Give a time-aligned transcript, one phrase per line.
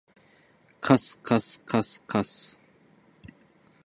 [0.81, 2.59] かすかすかすかす